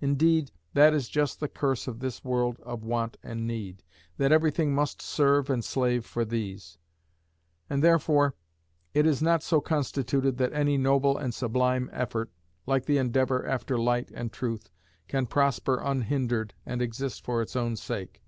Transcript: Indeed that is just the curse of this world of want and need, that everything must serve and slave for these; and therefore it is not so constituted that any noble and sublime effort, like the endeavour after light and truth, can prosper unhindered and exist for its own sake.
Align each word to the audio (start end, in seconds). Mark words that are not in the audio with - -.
Indeed 0.00 0.50
that 0.74 0.92
is 0.92 1.08
just 1.08 1.38
the 1.38 1.46
curse 1.46 1.86
of 1.86 2.00
this 2.00 2.24
world 2.24 2.58
of 2.64 2.82
want 2.82 3.16
and 3.22 3.46
need, 3.46 3.84
that 4.16 4.32
everything 4.32 4.74
must 4.74 5.00
serve 5.00 5.48
and 5.48 5.64
slave 5.64 6.04
for 6.04 6.24
these; 6.24 6.78
and 7.70 7.80
therefore 7.80 8.34
it 8.92 9.06
is 9.06 9.22
not 9.22 9.44
so 9.44 9.60
constituted 9.60 10.36
that 10.38 10.52
any 10.52 10.76
noble 10.76 11.16
and 11.16 11.32
sublime 11.32 11.88
effort, 11.92 12.32
like 12.66 12.86
the 12.86 12.98
endeavour 12.98 13.46
after 13.46 13.78
light 13.78 14.10
and 14.12 14.32
truth, 14.32 14.68
can 15.06 15.26
prosper 15.26 15.80
unhindered 15.80 16.54
and 16.66 16.82
exist 16.82 17.22
for 17.24 17.40
its 17.40 17.54
own 17.54 17.76
sake. 17.76 18.20